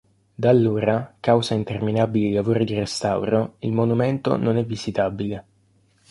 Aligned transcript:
Da 0.33 0.49
allora, 0.49 1.13
causa 1.19 1.53
interminabili 1.53 2.31
lavori 2.33 2.65
di 2.65 2.73
restauro, 2.73 3.57
il 3.59 3.71
monumento 3.71 4.35
non 4.35 4.57
è 4.57 4.63
visitabile. 4.65 5.45